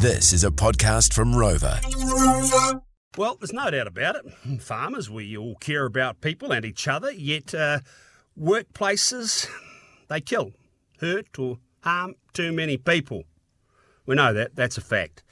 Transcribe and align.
This 0.00 0.32
is 0.32 0.44
a 0.44 0.50
podcast 0.52 1.12
from 1.12 1.34
Rover. 1.34 1.80
Well, 3.16 3.34
there's 3.34 3.52
no 3.52 3.68
doubt 3.68 3.88
about 3.88 4.14
it. 4.14 4.62
Farmers, 4.62 5.10
we 5.10 5.36
all 5.36 5.56
care 5.56 5.86
about 5.86 6.20
people 6.20 6.52
and 6.52 6.64
each 6.64 6.86
other, 6.86 7.10
yet 7.10 7.52
uh, 7.52 7.80
workplaces, 8.38 9.48
they 10.08 10.20
kill, 10.20 10.52
hurt, 11.00 11.36
or 11.36 11.58
harm 11.82 12.14
too 12.32 12.52
many 12.52 12.76
people. 12.76 13.24
We 14.06 14.14
know 14.14 14.32
that, 14.32 14.54
that's 14.54 14.78
a 14.78 14.82
fact. 14.82 15.24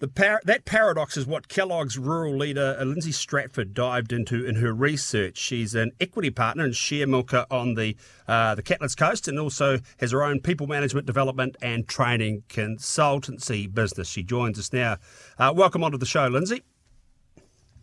The 0.00 0.08
par- 0.08 0.40
that 0.44 0.64
paradox 0.64 1.16
is 1.16 1.24
what 1.24 1.46
Kellogg's 1.46 1.96
rural 1.96 2.36
leader 2.36 2.76
uh, 2.78 2.84
Lindsay 2.84 3.12
Stratford 3.12 3.74
dived 3.74 4.12
into 4.12 4.44
in 4.44 4.56
her 4.56 4.72
research. 4.72 5.38
She's 5.38 5.74
an 5.74 5.92
equity 6.00 6.30
partner 6.30 6.64
and 6.64 6.74
share 6.74 7.06
milker 7.06 7.46
on 7.48 7.74
the 7.74 7.96
uh, 8.26 8.56
the 8.56 8.62
Catlins 8.62 8.96
Coast, 8.96 9.28
and 9.28 9.38
also 9.38 9.78
has 10.00 10.10
her 10.10 10.24
own 10.24 10.40
people 10.40 10.66
management 10.66 11.06
development 11.06 11.56
and 11.62 11.86
training 11.86 12.42
consultancy 12.48 13.72
business. 13.72 14.08
She 14.08 14.24
joins 14.24 14.58
us 14.58 14.72
now. 14.72 14.96
Uh, 15.38 15.52
welcome 15.54 15.84
onto 15.84 15.96
the 15.96 16.06
show, 16.06 16.26
Lindsay. 16.26 16.62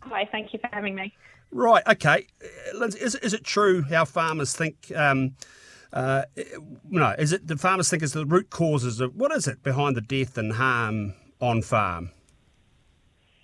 Hi, 0.00 0.28
thank 0.30 0.52
you 0.52 0.58
for 0.58 0.68
having 0.70 0.94
me. 0.94 1.14
Right, 1.50 1.82
okay, 1.88 2.26
uh, 2.44 2.78
Lindsay, 2.78 3.00
is 3.00 3.14
is 3.16 3.32
it 3.32 3.42
true 3.42 3.84
how 3.84 4.04
farmers 4.04 4.54
think? 4.54 4.92
Um, 4.94 5.34
uh, 5.94 6.24
no, 6.90 7.14
is 7.18 7.32
it 7.32 7.46
the 7.46 7.56
farmers 7.56 7.88
think 7.88 8.02
is 8.02 8.12
the 8.12 8.26
root 8.26 8.50
causes 8.50 9.00
of 9.00 9.16
what 9.16 9.32
is 9.32 9.48
it 9.48 9.62
behind 9.62 9.96
the 9.96 10.02
death 10.02 10.36
and 10.36 10.52
harm 10.54 11.14
on 11.42 11.60
farm? 11.60 12.10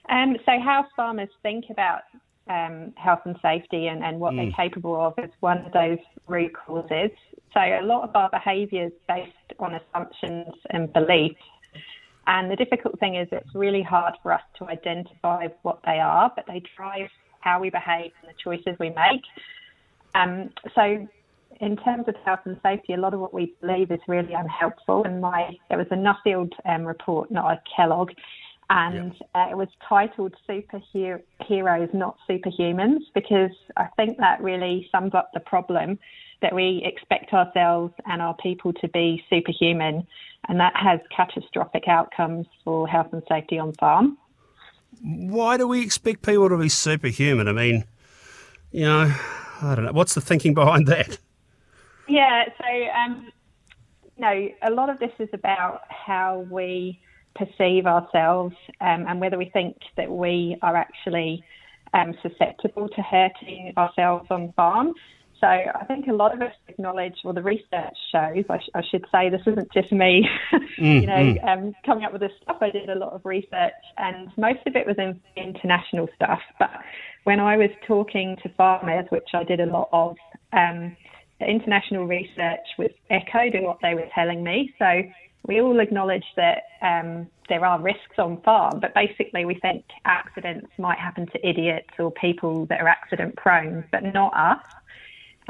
Um, 0.08 0.36
so, 0.46 0.52
how 0.64 0.86
farmers 0.96 1.28
think 1.42 1.66
about 1.70 2.00
um, 2.48 2.94
health 2.96 3.20
and 3.26 3.36
safety 3.42 3.88
and, 3.88 4.02
and 4.02 4.18
what 4.18 4.32
mm. 4.32 4.36
they're 4.36 4.68
capable 4.68 4.96
of 4.98 5.12
is 5.22 5.30
one 5.40 5.58
of 5.58 5.72
those 5.72 5.98
root 6.26 6.52
causes. 6.54 7.10
So, 7.52 7.60
a 7.60 7.82
lot 7.82 8.08
of 8.08 8.16
our 8.16 8.30
behaviour 8.30 8.86
is 8.86 8.92
based 9.06 9.32
on 9.58 9.74
assumptions 9.74 10.54
and 10.70 10.90
beliefs. 10.92 11.42
And 12.26 12.50
the 12.50 12.56
difficult 12.56 12.98
thing 13.00 13.16
is, 13.16 13.28
it's 13.32 13.54
really 13.54 13.82
hard 13.82 14.14
for 14.22 14.32
us 14.32 14.42
to 14.58 14.66
identify 14.66 15.48
what 15.62 15.80
they 15.84 15.98
are, 15.98 16.30
but 16.34 16.46
they 16.46 16.62
drive 16.76 17.08
how 17.40 17.60
we 17.60 17.70
behave 17.70 18.12
and 18.22 18.30
the 18.30 18.34
choices 18.42 18.78
we 18.78 18.90
make. 18.90 19.22
Um, 20.14 20.50
so, 20.74 21.06
in 21.60 21.76
terms 21.76 22.04
of 22.08 22.14
health 22.24 22.40
and 22.44 22.58
safety, 22.62 22.94
a 22.94 22.96
lot 22.96 23.14
of 23.14 23.20
what 23.20 23.34
we 23.34 23.54
believe 23.60 23.90
is 23.90 24.00
really 24.06 24.32
unhelpful. 24.32 25.04
And 25.04 25.20
my 25.20 25.56
there 25.68 25.78
was 25.78 25.86
a 25.90 25.96
Nuffield 25.96 26.52
um, 26.64 26.84
report, 26.84 27.30
not 27.30 27.52
a 27.52 27.60
Kellogg, 27.74 28.10
and 28.70 29.12
uh, 29.34 29.46
it 29.50 29.56
was 29.56 29.68
titled 29.88 30.34
"Superheroes, 30.48 31.94
Not 31.94 32.16
Superhumans," 32.28 33.00
because 33.14 33.50
I 33.76 33.86
think 33.96 34.18
that 34.18 34.40
really 34.42 34.88
sums 34.92 35.14
up 35.14 35.30
the 35.34 35.40
problem 35.40 35.98
that 36.40 36.54
we 36.54 36.82
expect 36.84 37.32
ourselves 37.32 37.92
and 38.06 38.22
our 38.22 38.34
people 38.34 38.72
to 38.74 38.88
be 38.88 39.22
superhuman, 39.28 40.06
and 40.48 40.60
that 40.60 40.76
has 40.76 41.00
catastrophic 41.14 41.88
outcomes 41.88 42.46
for 42.64 42.86
health 42.86 43.08
and 43.12 43.22
safety 43.28 43.58
on 43.58 43.72
farm. 43.74 44.16
Why 45.02 45.56
do 45.56 45.66
we 45.66 45.82
expect 45.82 46.22
people 46.22 46.48
to 46.48 46.56
be 46.56 46.68
superhuman? 46.68 47.48
I 47.48 47.52
mean, 47.52 47.84
you 48.70 48.82
know, 48.82 49.12
I 49.62 49.74
don't 49.74 49.84
know. 49.86 49.92
What's 49.92 50.14
the 50.14 50.20
thinking 50.20 50.54
behind 50.54 50.86
that? 50.86 51.18
Yeah, 52.08 52.44
so 52.46 52.88
um, 52.98 53.28
you 54.16 54.22
know, 54.22 54.48
a 54.62 54.70
lot 54.70 54.90
of 54.90 54.98
this 54.98 55.12
is 55.18 55.28
about 55.32 55.82
how 55.88 56.46
we 56.50 57.00
perceive 57.34 57.86
ourselves 57.86 58.56
um, 58.80 59.06
and 59.06 59.20
whether 59.20 59.38
we 59.38 59.50
think 59.50 59.76
that 59.96 60.10
we 60.10 60.56
are 60.62 60.76
actually 60.76 61.44
um, 61.94 62.14
susceptible 62.22 62.88
to 62.88 63.02
hurting 63.02 63.72
ourselves 63.76 64.26
on 64.30 64.52
farm. 64.52 64.94
So 65.40 65.46
I 65.46 65.84
think 65.86 66.08
a 66.08 66.12
lot 66.12 66.34
of 66.34 66.42
us 66.42 66.52
acknowledge, 66.66 67.14
well, 67.22 67.32
the 67.32 67.42
research 67.42 67.96
shows, 68.10 68.44
I, 68.50 68.58
sh- 68.58 68.70
I 68.74 68.82
should 68.90 69.04
say, 69.12 69.30
this 69.30 69.42
isn't 69.46 69.72
just 69.72 69.92
me, 69.92 70.28
mm, 70.52 70.60
you 70.78 71.06
know, 71.06 71.12
mm. 71.12 71.48
um, 71.48 71.74
coming 71.86 72.04
up 72.04 72.12
with 72.12 72.22
this 72.22 72.32
stuff. 72.42 72.56
I 72.60 72.70
did 72.70 72.88
a 72.88 72.96
lot 72.96 73.12
of 73.12 73.24
research 73.24 73.72
and 73.98 74.32
most 74.36 74.66
of 74.66 74.74
it 74.74 74.84
was 74.84 74.96
in 74.98 75.20
international 75.36 76.08
stuff. 76.16 76.40
But 76.58 76.70
when 77.22 77.38
I 77.38 77.56
was 77.56 77.70
talking 77.86 78.36
to 78.42 78.48
farmers, 78.56 79.06
which 79.10 79.28
I 79.32 79.44
did 79.44 79.60
a 79.60 79.66
lot 79.66 79.88
of, 79.92 80.16
um, 80.52 80.96
international 81.46 82.06
research 82.06 82.66
was 82.78 82.90
echoed 83.10 83.54
in 83.54 83.64
what 83.64 83.78
they 83.82 83.94
were 83.94 84.08
telling 84.14 84.42
me. 84.42 84.72
So 84.78 85.02
we 85.46 85.60
all 85.60 85.80
acknowledge 85.80 86.24
that 86.36 86.64
um, 86.82 87.26
there 87.48 87.64
are 87.64 87.80
risks 87.80 88.18
on 88.18 88.40
farm, 88.42 88.80
but 88.80 88.94
basically 88.94 89.44
we 89.44 89.54
think 89.54 89.84
accidents 90.04 90.68
might 90.78 90.98
happen 90.98 91.26
to 91.26 91.48
idiots 91.48 91.90
or 91.98 92.10
people 92.10 92.66
that 92.66 92.80
are 92.80 92.88
accident 92.88 93.36
prone, 93.36 93.84
but 93.90 94.02
not 94.02 94.34
us. 94.34 94.64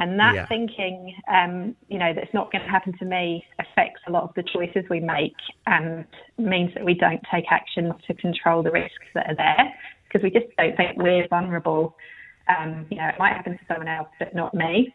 And 0.01 0.19
that 0.21 0.35
yeah. 0.37 0.47
thinking, 0.47 1.17
um, 1.27 1.75
you 1.89 1.99
know, 1.99 2.13
that's 2.15 2.33
not 2.33 2.53
going 2.53 2.63
to 2.63 2.71
happen 2.71 2.97
to 2.99 3.05
me 3.05 3.45
affects 3.59 4.01
a 4.07 4.13
lot 4.13 4.23
of 4.23 4.31
the 4.37 4.45
choices 4.45 4.85
we 4.89 5.01
make 5.01 5.35
and 5.67 6.05
means 6.39 6.73
that 6.75 6.85
we 6.85 6.95
don't 6.95 7.21
take 7.33 7.47
action 7.51 7.93
to 8.07 8.15
control 8.15 8.63
the 8.63 8.71
risks 8.71 8.95
that 9.15 9.29
are 9.29 9.35
there 9.35 9.75
because 10.05 10.23
we 10.23 10.31
just 10.31 10.47
don't 10.57 10.77
think 10.77 10.97
we're 10.97 11.27
vulnerable. 11.27 11.97
Um, 12.49 12.87
you 12.91 12.99
know, 12.99 13.09
it 13.09 13.17
might 13.19 13.33
happen 13.33 13.59
to 13.59 13.65
someone 13.67 13.89
else, 13.89 14.09
but 14.21 14.37
not 14.37 14.55
me. 14.55 14.95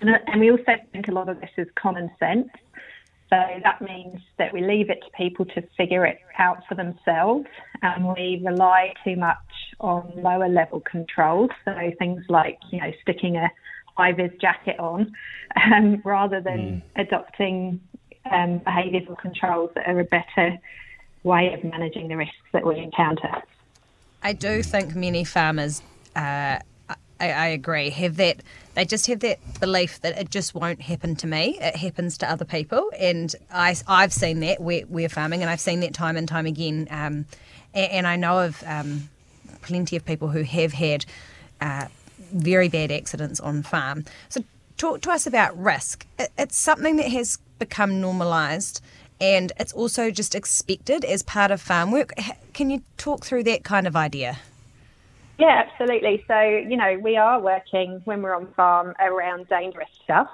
And, 0.00 0.10
and 0.26 0.40
we 0.40 0.50
also 0.50 0.76
think 0.92 1.08
a 1.08 1.12
lot 1.12 1.28
of 1.28 1.40
this 1.40 1.50
is 1.56 1.68
common 1.74 2.10
sense. 2.18 2.48
So 3.30 3.36
that 3.62 3.82
means 3.82 4.20
that 4.38 4.54
we 4.54 4.62
leave 4.62 4.88
it 4.88 5.02
to 5.04 5.10
people 5.16 5.44
to 5.46 5.62
figure 5.76 6.06
it 6.06 6.18
out 6.38 6.62
for 6.66 6.74
themselves 6.74 7.46
and 7.82 8.08
we 8.08 8.42
rely 8.44 8.94
too 9.04 9.16
much 9.16 9.36
on 9.80 10.10
lower 10.16 10.48
level 10.48 10.80
controls. 10.80 11.50
So 11.66 11.74
things 11.98 12.24
like, 12.28 12.58
you 12.70 12.80
know, 12.80 12.90
sticking 13.02 13.36
a 13.36 13.50
high 13.96 14.12
vis 14.12 14.32
jacket 14.40 14.78
on 14.78 15.12
um, 15.72 16.00
rather 16.04 16.40
than 16.40 16.58
mm. 16.58 16.82
adopting 16.96 17.80
um, 18.30 18.60
behavioural 18.60 19.18
controls 19.18 19.70
that 19.74 19.86
are 19.86 20.00
a 20.00 20.04
better 20.04 20.56
way 21.22 21.52
of 21.52 21.62
managing 21.64 22.08
the 22.08 22.16
risks 22.16 22.34
that 22.52 22.64
we 22.64 22.78
encounter. 22.78 23.42
I 24.22 24.32
do 24.32 24.62
think 24.62 24.94
many 24.94 25.24
farmers 25.24 25.82
uh, 26.16 26.58
I, 27.20 27.30
I, 27.30 27.46
agree, 27.48 27.90
have 27.90 28.16
that, 28.16 28.42
they 28.78 28.84
just 28.84 29.08
have 29.08 29.18
that 29.20 29.40
belief 29.58 30.00
that 30.02 30.16
it 30.16 30.30
just 30.30 30.54
won't 30.54 30.80
happen 30.80 31.16
to 31.16 31.26
me. 31.26 31.58
It 31.60 31.74
happens 31.74 32.16
to 32.18 32.30
other 32.30 32.44
people. 32.44 32.92
And 32.96 33.34
I, 33.52 33.74
I've 33.88 34.12
seen 34.12 34.38
that 34.40 34.60
where 34.60 34.82
we're 34.88 35.08
farming, 35.08 35.42
and 35.42 35.50
I've 35.50 35.60
seen 35.60 35.80
that 35.80 35.94
time 35.94 36.16
and 36.16 36.28
time 36.28 36.46
again. 36.46 36.86
Um, 36.88 37.26
and, 37.74 37.90
and, 37.90 38.06
I 38.06 38.14
know 38.14 38.38
of 38.38 38.62
um, 38.64 39.08
plenty 39.62 39.96
of 39.96 40.04
people 40.04 40.28
who 40.28 40.42
have 40.42 40.74
had 40.74 41.04
uh, 41.60 41.86
very 42.32 42.68
bad 42.68 42.92
accidents 42.92 43.40
on 43.40 43.64
farm. 43.64 44.04
So, 44.28 44.44
talk 44.76 45.00
to 45.00 45.10
us 45.10 45.26
about 45.26 45.60
risk. 45.60 46.06
It, 46.16 46.30
it's 46.38 46.56
something 46.56 46.98
that 46.98 47.08
has 47.08 47.40
become 47.58 48.00
normalised 48.00 48.80
and 49.20 49.50
it's 49.58 49.72
also 49.72 50.12
just 50.12 50.36
expected 50.36 51.04
as 51.04 51.24
part 51.24 51.50
of 51.50 51.60
farm 51.60 51.90
work. 51.90 52.12
Can 52.52 52.70
you 52.70 52.82
talk 52.96 53.24
through 53.24 53.42
that 53.42 53.64
kind 53.64 53.88
of 53.88 53.96
idea? 53.96 54.38
Yeah, 55.38 55.62
absolutely. 55.66 56.24
So, 56.26 56.40
you 56.40 56.76
know, 56.76 56.98
we 57.00 57.16
are 57.16 57.40
working 57.40 58.00
when 58.04 58.22
we're 58.22 58.34
on 58.34 58.52
farm 58.54 58.94
around 59.00 59.48
dangerous 59.48 59.88
stuff 60.02 60.28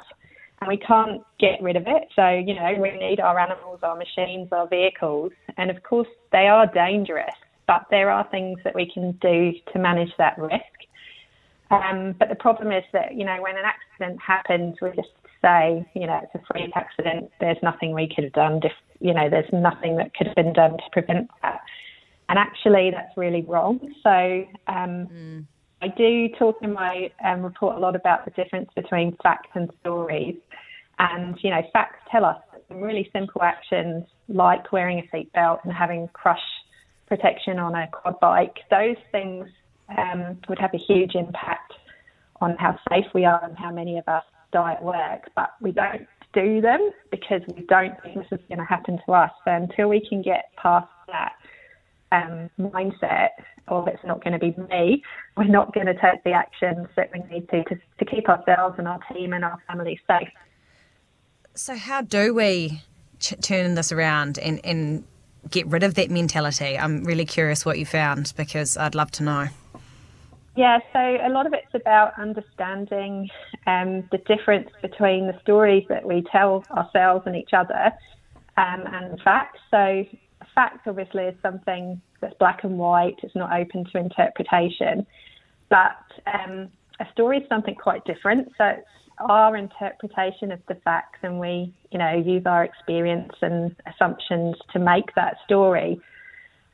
and 0.61 0.69
we 0.69 0.79
can't 0.79 1.23
get 1.39 1.63
rid 1.63 1.77
of 1.77 1.85
it. 1.87 2.09
So, 2.17 2.27
you 2.29 2.55
know, 2.55 2.75
we 2.81 2.91
need 2.93 3.21
our 3.21 3.39
animals, 3.39 3.81
our 3.83 3.97
machines, 3.97 4.49
our 4.51 4.67
vehicles. 4.67 5.33
And 5.59 5.71
of 5.71 5.83
course, 5.83 6.09
they 6.33 6.47
are 6.49 6.67
dangerous, 6.67 7.35
but 7.67 7.85
there 7.91 8.11
are 8.11 8.27
things 8.31 8.59
that 8.65 8.75
we 8.75 8.91
can 8.91 9.13
do 9.21 9.53
to 9.75 9.79
manage 9.79 10.11
that 10.17 10.39
risk. 10.39 10.55
Um, 11.71 12.15
but 12.19 12.31
the 12.31 12.35
problem 12.35 12.73
is 12.73 12.85
that, 12.93 13.15
you 13.15 13.25
know, 13.27 13.43
when 13.43 13.57
an 13.57 13.65
accident 13.65 14.21
happens, 14.23 14.77
we 14.81 14.89
just 14.91 15.09
say, 15.43 15.85
you 15.95 16.07
know, 16.07 16.21
it's 16.23 16.35
a 16.35 16.47
freak 16.51 16.71
accident. 16.75 17.31
There's 17.41 17.59
nothing 17.63 17.93
we 17.93 18.09
could 18.15 18.25
have 18.25 18.33
done. 18.33 18.61
If, 18.63 18.73
you 19.01 19.13
know, 19.13 19.29
there's 19.29 19.53
nothing 19.53 19.97
that 19.97 20.15
could 20.15 20.29
have 20.29 20.37
been 20.37 20.55
done 20.55 20.79
to 20.79 20.85
prevent 20.93 21.31
that. 21.43 21.54
And 22.29 22.39
actually, 22.39 22.91
that's 22.91 23.17
really 23.17 23.43
wrong. 23.43 23.81
So 24.03 24.45
um, 24.67 25.09
mm. 25.13 25.45
I 25.83 25.89
do 25.89 26.29
talk 26.39 26.57
in 26.63 26.73
my 26.73 27.11
um, 27.25 27.43
report 27.43 27.77
a 27.77 27.79
lot 27.79 27.95
about 27.95 28.25
the 28.25 28.31
difference 28.31 28.71
between 28.75 29.17
facts 29.23 29.51
and 29.55 29.71
stories. 29.81 30.37
And, 30.99 31.37
you 31.43 31.51
know, 31.51 31.61
facts 31.73 31.99
tell 32.11 32.25
us 32.25 32.39
that 32.53 32.63
some 32.69 32.81
really 32.81 33.11
simple 33.13 33.43
actions 33.43 34.05
like 34.29 34.73
wearing 34.73 35.01
a 35.01 35.17
seatbelt 35.17 35.59
and 35.65 35.73
having 35.73 36.09
crush 36.13 36.39
protection 37.07 37.59
on 37.59 37.75
a 37.75 37.89
quad 37.89 38.19
bike, 38.21 38.57
those 38.71 38.97
things 39.13 39.47
um, 39.99 40.39
would 40.49 40.59
have 40.59 40.71
a 40.73 40.79
huge 40.79 41.15
impact 41.15 41.75
on 42.41 42.57
how 42.59 42.79
safe 42.89 43.07
we 43.15 43.25
are 43.25 43.45
and 43.45 43.57
how 43.59 43.71
many 43.71 43.99
of 43.99 44.09
us 44.09 44.25
die 44.53 44.73
at 44.73 44.83
work. 44.83 45.31
But 45.37 45.51
we 45.61 45.73
don't 45.73 46.07
do 46.33 46.61
them 46.61 46.91
because 47.11 47.43
we 47.55 47.65
don't 47.67 47.95
think 48.03 48.17
this 48.17 48.27
is 48.33 48.41
going 48.49 48.59
to 48.59 48.65
happen 48.65 48.99
to 49.07 49.13
us. 49.13 49.31
So 49.45 49.53
until 49.53 49.89
we 49.89 50.07
can 50.09 50.23
get 50.23 50.51
past 50.57 50.89
that, 51.09 51.33
um, 52.13 52.51
mindset 52.59 53.31
of 53.69 53.89
it's 53.89 54.05
not 54.05 54.23
going 54.23 54.33
to 54.33 54.39
be 54.39 54.55
me, 54.69 55.03
we're 55.37 55.45
not 55.45 55.73
going 55.73 55.87
to 55.87 55.95
take 55.95 56.23
the 56.25 56.33
actions 56.33 56.87
that 56.97 57.11
we 57.13 57.21
need 57.35 57.49
to, 57.49 57.65
to 57.65 57.81
to 57.99 58.05
keep 58.05 58.29
ourselves 58.29 58.77
and 58.79 58.87
our 58.87 59.01
team 59.13 59.33
and 59.33 59.45
our 59.45 59.59
family 59.67 59.99
safe. 60.07 60.29
So, 61.55 61.77
how 61.77 62.03
do 62.03 62.35
we 62.35 62.83
ch- 63.21 63.41
turn 63.41 63.75
this 63.75 63.93
around 63.93 64.39
and, 64.39 64.61
and 64.65 65.05
get 65.51 65.67
rid 65.67 65.83
of 65.83 65.95
that 65.95 66.11
mentality? 66.11 66.79
I'm 66.79 67.05
really 67.05 67.25
curious 67.25 67.65
what 67.65 67.79
you 67.79 67.87
found 67.87 68.33
because 68.37 68.77
I'd 68.77 68.95
love 68.95 69.11
to 69.13 69.23
know. 69.23 69.49
Yeah, 70.57 70.79
so 70.93 70.99
a 70.99 71.29
lot 71.31 71.47
of 71.47 71.53
it's 71.53 71.75
about 71.75 72.19
understanding 72.19 73.29
um, 73.67 74.05
the 74.13 74.19
difference 74.19 74.69
between 74.83 75.27
the 75.27 75.37
stories 75.43 75.85
that 75.89 76.07
we 76.07 76.25
tell 76.31 76.65
ourselves 76.71 77.25
and 77.27 77.35
each 77.35 77.53
other 77.53 77.93
um, 78.57 78.85
and 78.87 79.21
facts. 79.23 79.59
So 79.71 80.05
fact 80.55 80.87
obviously 80.87 81.25
is 81.25 81.35
something 81.43 82.01
that's 82.21 82.35
black 82.39 82.65
and 82.65 82.79
white. 82.79 83.17
It's 83.23 83.35
not 83.35 83.53
open 83.53 83.85
to 83.93 83.99
interpretation, 83.99 85.07
but 85.69 85.97
um, 86.33 86.69
a 87.01 87.07
story 87.13 87.39
is 87.39 87.49
something 87.49 87.75
quite 87.75 88.05
different. 88.05 88.49
So 88.57 88.65
it's 88.65 88.89
our 89.19 89.57
interpretation 89.57 90.53
of 90.53 90.61
the 90.69 90.75
facts, 90.77 91.19
and 91.23 91.39
we, 91.39 91.73
you 91.91 91.99
know, 91.99 92.15
use 92.15 92.43
our 92.47 92.65
experience 92.65 93.33
and 93.43 93.75
assumptions 93.87 94.57
to 94.73 94.79
make 94.79 95.15
that 95.15 95.37
story. 95.45 96.01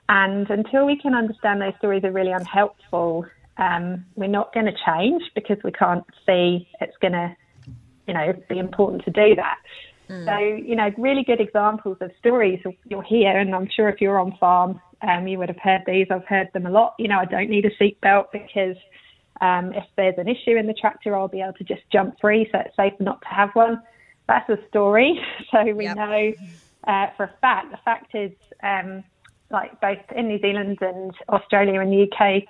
And 0.09 0.49
until 0.50 0.87
we 0.87 0.99
can 0.99 1.15
understand 1.15 1.61
those 1.61 1.75
stories 1.79 2.03
are 2.05 2.12
really 2.12 2.32
unhelpful, 2.32 3.27
um, 3.59 4.05
we're 4.17 4.27
not 4.27 4.53
going 4.53 4.67
to 4.67 4.75
change 4.87 5.23
because 5.35 5.59
we 5.62 5.71
can't 5.71 6.05
see 6.27 6.69
it's 6.81 6.97
going 7.00 7.12
to, 7.12 7.37
you 8.06 8.15
know, 8.15 8.32
be 8.49 8.59
important 8.59 9.05
to 9.05 9.11
do 9.11 9.37
that. 9.37 9.59
Mm. 10.10 10.24
So, 10.24 10.38
you 10.66 10.74
know, 10.74 10.90
really 10.98 11.22
good 11.22 11.40
examples 11.40 11.98
of 12.00 12.10
stories 12.18 12.60
you'll 12.88 13.00
hear, 13.00 13.38
and 13.38 13.54
I'm 13.54 13.68
sure 13.74 13.88
if 13.88 14.00
you're 14.00 14.18
on 14.18 14.36
farm, 14.38 14.80
um, 15.02 15.28
you 15.28 15.38
would 15.38 15.48
have 15.48 15.58
heard 15.58 15.82
these. 15.86 16.08
I've 16.10 16.26
heard 16.26 16.48
them 16.52 16.66
a 16.66 16.70
lot. 16.70 16.94
You 16.98 17.08
know, 17.08 17.18
I 17.18 17.24
don't 17.24 17.48
need 17.48 17.64
a 17.64 17.70
seatbelt 17.82 18.26
because 18.32 18.76
um, 19.40 19.72
if 19.72 19.84
there's 19.96 20.16
an 20.18 20.28
issue 20.28 20.56
in 20.56 20.66
the 20.66 20.74
tractor, 20.74 21.16
I'll 21.16 21.28
be 21.28 21.40
able 21.40 21.52
to 21.54 21.64
just 21.64 21.82
jump 21.92 22.16
free, 22.20 22.48
so 22.50 22.58
it's 22.58 22.74
safe 22.76 22.94
not 22.98 23.20
to 23.22 23.28
have 23.28 23.50
one. 23.54 23.80
That's 24.26 24.48
a 24.50 24.58
story. 24.68 25.20
So 25.50 25.64
we 25.74 25.84
yep. 25.84 25.96
know 25.96 26.32
uh, 26.86 27.06
for 27.16 27.24
a 27.24 27.32
fact. 27.40 27.70
The 27.70 27.78
fact 27.84 28.14
is, 28.14 28.30
um, 28.62 29.02
like 29.50 29.80
both 29.80 29.98
in 30.14 30.28
New 30.28 30.38
Zealand 30.40 30.78
and 30.80 31.12
Australia 31.28 31.80
and 31.80 31.92
the 31.92 32.02
UK, 32.04 32.44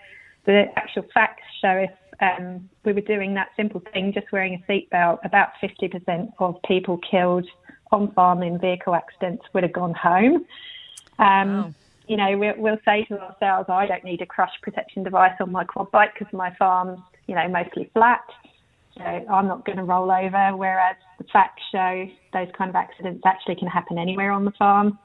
the 0.44 0.64
actual 0.76 1.06
facts 1.14 1.42
show 1.62 1.70
if 1.70 1.90
um, 2.20 2.68
we 2.84 2.92
were 2.92 3.00
doing 3.00 3.34
that 3.34 3.48
simple 3.56 3.82
thing, 3.92 4.12
just 4.12 4.30
wearing 4.32 4.54
a 4.54 4.70
seatbelt, 4.70 5.18
about 5.24 5.50
50% 5.62 6.32
of 6.38 6.60
people 6.66 6.98
killed 6.98 7.46
on 7.92 8.12
farm 8.12 8.42
in 8.42 8.58
vehicle 8.58 8.94
accidents 8.94 9.44
would 9.52 9.62
have 9.62 9.72
gone 9.72 9.94
home. 9.94 10.46
Um, 11.18 11.56
wow. 11.56 11.74
You 12.06 12.16
know, 12.16 12.38
we'll, 12.38 12.54
we'll, 12.56 12.78
say 12.84 13.04
to 13.04 13.20
ourselves, 13.20 13.68
I 13.68 13.86
don't 13.86 14.04
need 14.04 14.20
a 14.20 14.26
crush 14.26 14.52
protection 14.62 15.04
device 15.04 15.34
on 15.40 15.52
my 15.52 15.64
quad 15.64 15.90
bike 15.92 16.14
because 16.18 16.32
my 16.32 16.52
farm's, 16.56 16.98
you 17.26 17.34
know, 17.36 17.48
mostly 17.48 17.88
flat. 17.94 18.24
So 18.96 19.04
I'm 19.04 19.46
not 19.46 19.64
going 19.64 19.78
to 19.78 19.84
roll 19.84 20.10
over. 20.10 20.56
Whereas 20.56 20.96
the 21.18 21.24
facts 21.32 21.62
show 21.70 22.08
those 22.32 22.48
kind 22.56 22.68
of 22.68 22.74
accidents 22.74 23.22
actually 23.24 23.56
can 23.56 23.68
happen 23.68 23.96
anywhere 23.96 24.32
on 24.32 24.44
the 24.44 24.50
farm. 24.52 24.98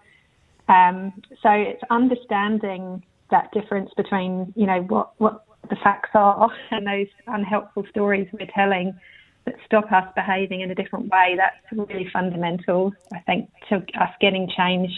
Um, 0.67 1.13
so 1.43 1.51
it's 1.51 1.83
understanding 1.91 3.03
that 3.29 3.51
difference 3.51 3.91
between, 3.95 4.51
you 4.55 4.65
know, 4.65 4.81
what, 4.81 5.11
what 5.19 5.45
the 5.69 5.75
facts 5.83 6.09
are 6.13 6.49
and 6.71 6.87
those 6.87 7.07
unhelpful 7.27 7.85
stories 7.89 8.27
we're 8.31 8.47
telling 8.53 8.97
that 9.45 9.55
stop 9.65 9.91
us 9.91 10.05
behaving 10.15 10.61
in 10.61 10.71
a 10.71 10.75
different 10.75 11.07
way. 11.07 11.37
That's 11.37 11.55
really 11.71 12.09
fundamental, 12.11 12.93
I 13.13 13.19
think, 13.19 13.49
to 13.69 13.77
us 13.77 14.09
getting 14.19 14.49
change. 14.55 14.89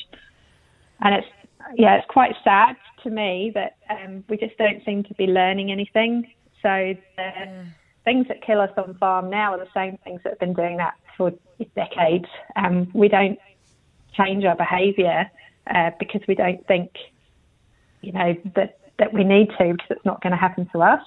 And 1.02 1.16
it's, 1.16 1.28
yeah, 1.75 1.96
it's 1.98 2.08
quite 2.10 2.34
sad 2.44 2.75
to 3.04 3.10
me 3.10 3.52
that 3.54 3.75
um, 3.90 4.24
we 4.30 4.38
just 4.38 4.58
don't 4.58 4.84
seem 4.86 5.04
to 5.04 5.14
be 5.16 5.28
learning 5.28 5.72
anything. 5.72 6.31
So 6.62 6.69
the 6.69 6.98
yeah. 7.18 7.66
things 8.06 8.28
that 8.30 8.42
kill 8.42 8.62
us 8.62 8.72
on 8.78 8.96
farm 8.96 9.30
now 9.30 9.54
are 9.54 9.60
the 9.60 9.69
same 9.74 9.98
things 10.04 10.22
that 10.24 10.31
have 10.31 10.40
been 10.40 10.54
doing 10.54 10.78
that 10.78 10.94
for 11.18 11.34
decades. 11.75 12.28
Um, 12.56 12.90
we 12.94 13.10
don't 13.10 13.38
change 14.14 14.46
our 14.46 14.56
behaviour 14.56 15.30
uh, 15.74 15.92
because 16.00 16.22
we 16.28 16.36
don't 16.36 16.66
think, 16.68 16.92
you 18.02 18.12
know, 18.14 18.36
that, 18.56 18.77
that 19.00 19.14
we 19.14 19.24
need 19.24 19.50
to 19.60 19.74
because 19.74 19.88
it's 19.90 20.06
not 20.06 20.22
going 20.22 20.32
to 20.32 20.38
happen 20.38 20.68
to 20.74 20.82
us 20.82 21.02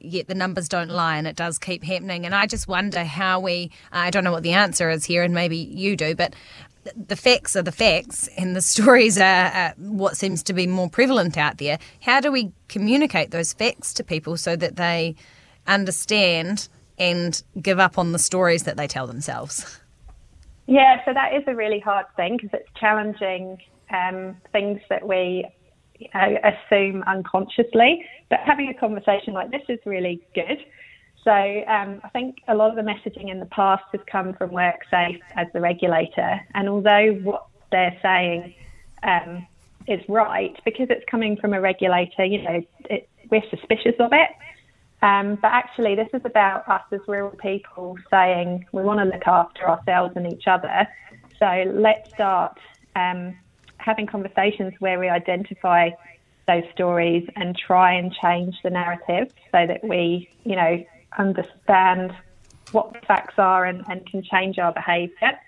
yet 0.00 0.28
the 0.28 0.34
numbers 0.34 0.68
don't 0.68 0.88
lie 0.88 1.16
and 1.16 1.26
it 1.26 1.36
does 1.36 1.58
keep 1.58 1.84
happening. 1.84 2.26
And 2.26 2.34
I 2.34 2.46
just 2.46 2.66
wonder 2.66 3.04
how 3.04 3.40
we, 3.40 3.70
I 3.92 4.10
don't 4.10 4.24
know 4.24 4.32
what 4.32 4.42
the 4.42 4.52
answer 4.52 4.90
is 4.90 5.04
here, 5.04 5.22
and 5.22 5.34
maybe 5.34 5.56
you 5.56 5.96
do, 5.96 6.14
but 6.14 6.34
the 6.96 7.16
facts 7.16 7.54
are 7.56 7.62
the 7.62 7.72
facts 7.72 8.28
and 8.38 8.56
the 8.56 8.62
stories 8.62 9.18
are, 9.18 9.74
what 9.76 10.16
seems 10.16 10.42
to 10.44 10.52
be 10.52 10.66
more 10.66 10.88
prevalent 10.88 11.36
out 11.36 11.58
there. 11.58 11.78
How 12.00 12.20
do 12.20 12.32
we 12.32 12.52
communicate 12.68 13.30
those 13.30 13.52
facts 13.52 13.94
to 13.94 14.04
people 14.04 14.36
so 14.36 14.56
that 14.56 14.76
they 14.76 15.16
understand 15.66 16.68
and 16.98 17.42
give 17.60 17.78
up 17.78 17.98
on 17.98 18.12
the 18.12 18.18
stories 18.18 18.64
that 18.64 18.76
they 18.76 18.86
tell 18.86 19.06
themselves? 19.06 19.80
Yeah, 20.66 21.04
so 21.04 21.12
that 21.12 21.34
is 21.34 21.42
a 21.46 21.54
really 21.54 21.80
hard 21.80 22.06
thing 22.16 22.36
because 22.36 22.50
it's 22.52 22.68
challenging 22.78 23.58
um, 23.90 24.36
things 24.52 24.80
that 24.88 25.06
we 25.06 25.46
you 26.00 26.08
know, 26.14 26.38
assume 26.42 27.02
unconsciously. 27.06 28.04
But 28.28 28.40
having 28.44 28.68
a 28.68 28.74
conversation 28.74 29.34
like 29.34 29.50
this 29.50 29.62
is 29.68 29.78
really 29.84 30.20
good. 30.34 30.58
So 31.22 31.30
um, 31.30 32.00
I 32.02 32.08
think 32.12 32.36
a 32.48 32.54
lot 32.54 32.70
of 32.70 32.76
the 32.76 32.82
messaging 32.82 33.30
in 33.30 33.40
the 33.40 33.46
past 33.46 33.84
has 33.92 34.00
come 34.10 34.32
from 34.34 34.50
WorkSafe 34.50 35.20
as 35.36 35.46
the 35.52 35.60
regulator, 35.60 36.40
and 36.54 36.68
although 36.68 37.12
what 37.22 37.46
they're 37.70 37.96
saying 38.02 38.54
um, 39.02 39.46
is 39.86 40.00
right, 40.08 40.58
because 40.64 40.86
it's 40.88 41.04
coming 41.10 41.36
from 41.36 41.52
a 41.52 41.60
regulator, 41.60 42.24
you 42.24 42.42
know, 42.42 42.62
it, 42.88 43.08
we're 43.30 43.42
suspicious 43.50 43.94
of 44.00 44.12
it. 44.12 44.30
Um, 45.02 45.36
but 45.40 45.48
actually, 45.48 45.94
this 45.94 46.08
is 46.12 46.22
about 46.24 46.68
us 46.68 46.82
as 46.92 47.00
rural 47.06 47.36
people 47.36 47.96
saying 48.10 48.66
we 48.72 48.82
want 48.82 49.00
to 49.00 49.04
look 49.04 49.26
after 49.26 49.68
ourselves 49.68 50.14
and 50.16 50.26
each 50.26 50.46
other. 50.46 50.88
So 51.38 51.64
let's 51.74 52.10
start 52.14 52.58
um, 52.96 53.36
having 53.80 54.06
conversations 54.06 54.74
where 54.78 54.98
we 54.98 55.08
identify 55.08 55.90
those 56.46 56.64
stories 56.72 57.28
and 57.36 57.56
try 57.56 57.92
and 57.94 58.12
change 58.12 58.56
the 58.62 58.70
narrative 58.70 59.32
so 59.52 59.66
that 59.66 59.82
we, 59.84 60.28
you 60.44 60.56
know, 60.56 60.84
understand 61.18 62.12
what 62.72 62.92
the 62.92 63.00
facts 63.00 63.34
are 63.38 63.64
and, 63.64 63.84
and 63.88 64.06
can 64.06 64.22
change 64.22 64.58
our 64.58 64.72
behaviour. 64.72 65.38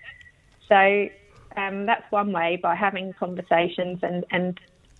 So 0.67 1.09
um, 1.55 1.85
that's 1.85 2.09
one 2.11 2.31
way 2.31 2.59
by 2.61 2.75
having 2.75 3.13
conversations 3.13 3.99
and, 4.01 4.25
and 4.31 4.59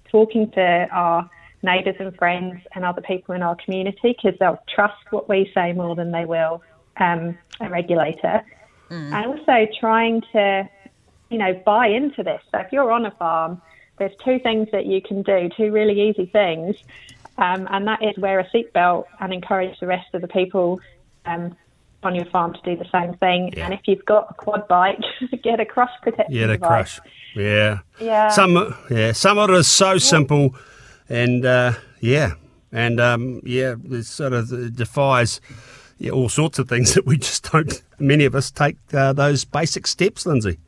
talking 0.09 0.51
to 0.51 0.87
our 0.91 1.29
neighbours 1.63 1.95
and 1.99 2.15
friends 2.17 2.61
and 2.75 2.85
other 2.85 3.01
people 3.01 3.33
in 3.33 3.41
our 3.41 3.55
community 3.55 4.15
because 4.21 4.37
they'll 4.39 4.61
trust 4.73 5.11
what 5.11 5.29
we 5.29 5.49
say 5.53 5.73
more 5.73 5.95
than 5.95 6.11
they 6.11 6.25
will 6.25 6.61
um, 6.97 7.37
a 7.59 7.69
regulator. 7.69 8.43
Mm. 8.89 9.13
And 9.13 9.25
also 9.25 9.67
trying 9.79 10.21
to, 10.33 10.69
you 11.33 11.39
know, 11.39 11.59
buy 11.65 11.87
into 11.87 12.21
this. 12.21 12.41
So 12.51 12.59
if 12.59 12.71
you're 12.71 12.91
on 12.91 13.07
a 13.07 13.11
farm, 13.11 13.59
there's 13.97 14.11
two 14.23 14.37
things 14.37 14.67
that 14.71 14.85
you 14.85 15.01
can 15.01 15.23
do, 15.23 15.49
two 15.57 15.71
really 15.71 16.09
easy 16.09 16.27
things, 16.27 16.75
um, 17.39 17.67
and 17.71 17.87
that 17.87 18.03
is 18.03 18.15
wear 18.17 18.39
a 18.39 18.47
seatbelt 18.51 19.05
and 19.19 19.33
encourage 19.33 19.79
the 19.79 19.87
rest 19.87 20.13
of 20.13 20.21
the 20.21 20.27
people 20.27 20.79
um, 21.25 21.57
on 22.03 22.13
your 22.13 22.25
farm 22.25 22.53
to 22.53 22.61
do 22.61 22.75
the 22.75 22.89
same 22.91 23.15
thing. 23.17 23.51
Yeah. 23.57 23.65
And 23.65 23.73
if 23.73 23.81
you've 23.85 24.05
got 24.05 24.27
a 24.29 24.33
quad 24.35 24.67
bike, 24.67 24.99
get 25.43 25.59
a 25.59 25.65
crush 25.65 25.89
protection. 26.03 26.35
Yeah, 26.35 26.47
the 26.47 26.59
crush. 26.59 26.99
Yeah. 27.35 27.79
Yeah. 27.99 28.29
Some 28.29 28.75
yeah, 28.91 29.11
some 29.11 29.39
of 29.39 29.49
it 29.49 29.55
is 29.55 29.67
so 29.67 29.93
yeah. 29.93 29.97
simple 29.97 30.55
and 31.09 31.45
uh, 31.45 31.73
yeah, 31.99 32.33
and 32.71 32.99
um, 32.99 33.41
yeah, 33.43 33.73
it 33.89 34.03
sort 34.03 34.33
of 34.33 34.75
defies 34.75 35.41
yeah, 35.97 36.11
all 36.11 36.29
sorts 36.29 36.59
of 36.59 36.69
things 36.69 36.93
that 36.95 37.07
we 37.07 37.17
just 37.17 37.51
don't. 37.51 37.81
Many 37.97 38.25
of 38.25 38.35
us 38.35 38.51
take 38.51 38.77
uh, 38.93 39.13
those 39.13 39.45
basic 39.45 39.87
steps, 39.87 40.27
Lindsay. 40.27 40.59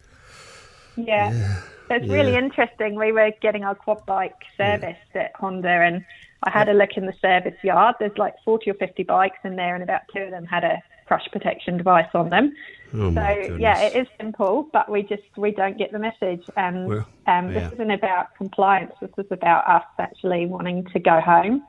Yeah. 0.95 1.31
yeah. 1.31 1.61
It's 1.89 2.07
yeah. 2.07 2.13
really 2.13 2.35
interesting. 2.35 2.95
We 2.95 3.11
were 3.11 3.31
getting 3.41 3.63
our 3.63 3.75
quad 3.75 4.05
bike 4.05 4.35
serviced 4.57 4.99
yeah. 5.13 5.23
at 5.23 5.35
Honda, 5.35 5.69
and 5.69 6.03
I 6.43 6.49
had 6.49 6.69
a 6.69 6.73
look 6.73 6.91
in 6.97 7.05
the 7.05 7.13
service 7.21 7.55
yard. 7.63 7.95
There's 7.99 8.17
like 8.17 8.35
40 8.43 8.71
or 8.71 8.73
50 8.75 9.03
bikes 9.03 9.39
in 9.43 9.55
there, 9.55 9.75
and 9.75 9.83
about 9.83 10.01
two 10.13 10.21
of 10.21 10.31
them 10.31 10.45
had 10.45 10.63
a 10.63 10.81
crush 11.05 11.27
protection 11.31 11.77
device 11.77 12.09
on 12.13 12.29
them. 12.29 12.53
Oh 12.93 13.13
so 13.13 13.57
yeah, 13.59 13.81
it 13.81 13.95
is 13.95 14.07
simple, 14.19 14.69
but 14.71 14.89
we 14.89 15.03
just 15.03 15.23
we 15.37 15.51
don't 15.51 15.77
get 15.77 15.91
the 15.91 15.99
message. 15.99 16.43
And 16.55 16.87
well, 16.87 17.07
um, 17.27 17.53
this 17.53 17.71
isn't 17.73 17.91
about 17.91 18.35
compliance. 18.35 18.93
This 19.01 19.11
is 19.17 19.31
about 19.31 19.67
us 19.67 19.85
actually 19.99 20.45
wanting 20.45 20.85
to 20.85 20.99
go 20.99 21.19
home 21.19 21.63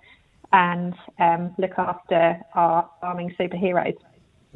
and 0.52 0.94
um, 1.18 1.54
look 1.58 1.78
after 1.78 2.40
our 2.54 2.88
farming 3.00 3.34
superheroes. 3.38 3.96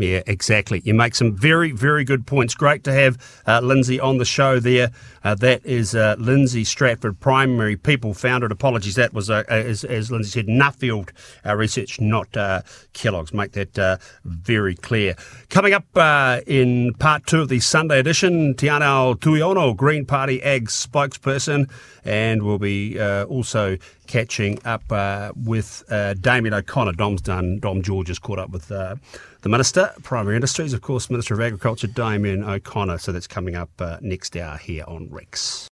Yeah, 0.00 0.22
exactly. 0.26 0.80
You 0.82 0.94
make 0.94 1.14
some 1.14 1.36
very, 1.36 1.72
very 1.72 2.04
good 2.04 2.26
points. 2.26 2.54
Great 2.54 2.84
to 2.84 2.92
have 2.92 3.18
uh, 3.46 3.60
Lindsay 3.60 4.00
on 4.00 4.16
the 4.16 4.24
show 4.24 4.58
there. 4.58 4.90
Uh, 5.22 5.34
that 5.34 5.64
is 5.66 5.94
uh, 5.94 6.16
Lindsay 6.18 6.64
Stratford, 6.64 7.20
Primary 7.20 7.76
People 7.76 8.14
Founded. 8.14 8.50
Apologies, 8.50 8.94
that 8.94 9.12
was, 9.12 9.28
uh, 9.28 9.42
as, 9.48 9.84
as, 9.84 10.10
Lindsay 10.10 10.30
said, 10.30 10.46
Nuffield 10.46 11.10
uh, 11.44 11.54
research, 11.54 12.00
not 12.00 12.34
uh, 12.34 12.62
Kellogg's. 12.94 13.34
Make 13.34 13.52
that 13.52 14.00
very 14.24 14.74
clear. 14.74 15.16
Coming 15.50 15.74
up 15.74 16.46
in 16.46 16.94
part 16.94 17.26
two 17.26 17.42
of 17.42 17.50
the 17.50 17.60
Sunday 17.60 17.98
edition, 17.98 18.54
Teanau 18.54 19.16
Tuiono, 19.16 19.76
Green 19.76 20.06
Party 20.06 20.42
Ag 20.42 20.68
spokesperson, 20.68 21.70
and 22.04 22.42
we'll 22.42 22.58
be 22.58 22.98
also 22.98 23.76
catching 24.10 24.58
up 24.64 24.82
uh, 24.90 25.30
with 25.36 25.84
uh, 25.88 26.14
Damien 26.14 26.52
O'Connor. 26.52 26.92
Dom's 26.92 27.22
done, 27.22 27.60
Dom 27.60 27.80
George 27.80 28.08
has 28.08 28.18
caught 28.18 28.40
up 28.40 28.50
with 28.50 28.70
uh, 28.72 28.96
the 29.42 29.48
Minister, 29.48 29.94
Primary 30.02 30.34
Industries, 30.34 30.72
of 30.72 30.82
course, 30.82 31.08
Minister 31.10 31.34
of 31.34 31.40
Agriculture, 31.40 31.86
Damien 31.86 32.42
O'Connor. 32.42 32.98
So 32.98 33.12
that's 33.12 33.28
coming 33.28 33.54
up 33.54 33.70
uh, 33.78 33.98
next 34.00 34.36
hour 34.36 34.56
here 34.56 34.84
on 34.88 35.08
Rex. 35.10 35.68